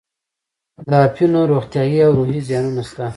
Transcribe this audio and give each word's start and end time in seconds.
د 0.89 0.91
اپینو 1.07 1.41
روغتیایي 1.51 1.99
او 2.05 2.11
روحي 2.17 2.39
زیانونه 2.47 2.83
شته. 2.89 3.05